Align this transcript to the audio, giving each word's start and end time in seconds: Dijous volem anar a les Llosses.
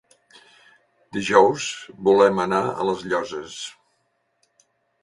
Dijous 1.17 1.67
volem 2.09 2.43
anar 2.47 2.63
a 2.73 2.89
les 2.91 3.05
Llosses. 3.13 3.61